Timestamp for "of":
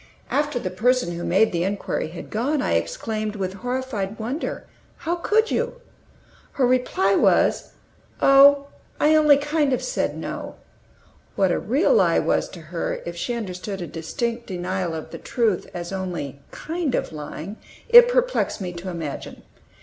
9.73-9.83, 14.95-15.11, 16.95-17.11